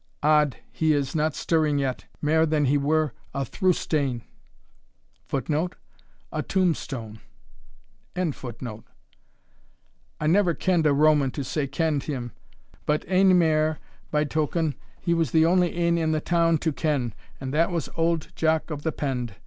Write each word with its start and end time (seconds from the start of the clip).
Od, 0.23 0.57
he 0.71 0.93
is 0.93 1.13
not 1.13 1.35
stirring 1.35 1.77
yet, 1.77 2.05
mair 2.23 2.43
than 2.47 2.65
he 2.65 2.75
were 2.75 3.13
a 3.35 3.45
through 3.45 3.73
stane! 3.73 4.23
[Footnote: 5.27 5.75
A 6.31 6.41
tombstone.] 6.41 7.19
I 8.15 8.33
never 10.25 10.53
kend 10.55 10.87
a 10.87 10.93
Roman, 10.93 11.29
to 11.29 11.43
say 11.43 11.67
kend 11.67 12.03
him, 12.05 12.31
but 12.87 13.05
ane 13.07 13.37
mair 13.37 13.77
by 14.09 14.23
token, 14.23 14.73
he 14.99 15.13
was 15.13 15.29
the 15.29 15.45
only 15.45 15.75
ane 15.75 15.99
in 15.99 16.13
the 16.13 16.19
town 16.19 16.57
to 16.57 16.73
ken 16.73 17.13
and 17.39 17.53
that 17.53 17.69
was 17.69 17.87
auld 17.89 18.31
Jock 18.35 18.71
of 18.71 18.81
the 18.81 18.91
Pend. 18.91 19.35